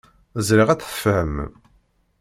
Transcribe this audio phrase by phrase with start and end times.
[0.47, 1.35] Ẓriɣ ad tt-tfehmem.